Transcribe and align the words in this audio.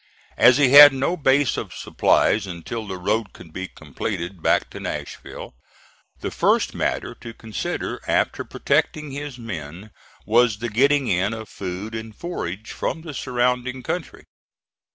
As 0.39 0.57
he 0.57 0.69
had 0.71 0.93
no 0.93 1.15
base 1.15 1.57
of 1.57 1.75
supplies 1.75 2.47
until 2.47 2.87
the 2.87 2.97
road 2.97 3.33
could 3.33 3.53
be 3.53 3.67
completed 3.67 4.41
back 4.41 4.67
to 4.71 4.79
Nashville, 4.79 5.53
the 6.21 6.31
first 6.31 6.73
matter 6.73 7.13
to 7.21 7.35
consider 7.35 8.01
after 8.07 8.43
protecting 8.43 9.11
his 9.11 9.37
men 9.37 9.91
was 10.25 10.57
the 10.57 10.69
getting 10.69 11.07
in 11.07 11.35
of 11.35 11.47
food 11.49 11.93
and 11.93 12.15
forage 12.15 12.71
from 12.71 13.03
the 13.03 13.13
surrounding 13.13 13.83
country. 13.83 14.23